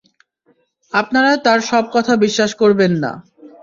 [0.93, 3.11] আপনারা তার সব কথা বিশ্বাস করবেন না।